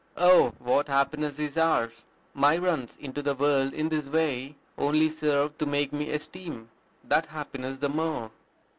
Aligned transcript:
Oh, 0.17 0.53
what 0.57 0.87
happiness 0.87 1.37
is 1.37 1.59
ours! 1.59 2.05
My 2.33 2.57
runs 2.57 2.97
into 2.97 3.21
the 3.21 3.35
world 3.35 3.71
in 3.75 3.89
this 3.89 4.07
way 4.07 4.55
only 4.75 5.11
serve 5.11 5.55
to 5.59 5.67
make 5.67 5.93
me 5.93 6.09
esteem 6.09 6.71
that 7.03 7.27
happiness 7.27 7.77
the 7.77 7.89
more." 7.89 8.31